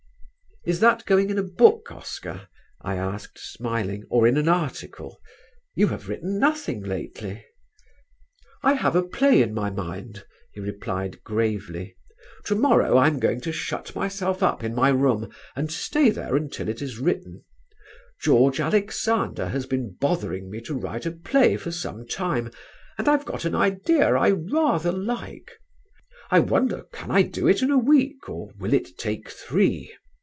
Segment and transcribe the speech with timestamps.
[0.63, 2.47] "Is that going in a book, Oscar?"
[2.83, 5.19] I asked, smiling, "or in an article?
[5.73, 7.43] You have written nothing lately."
[8.61, 11.97] "I have a play in my mind," he replied gravely.
[12.45, 16.35] "To morrow I am going to shut myself up in my room, and stay there
[16.35, 17.43] until it is written.
[18.21, 22.51] George Alexander has been bothering me to write a play for some time
[22.99, 25.59] and I've got an idea I rather like.
[26.29, 29.91] I wonder can I do it in a week, or will it take three?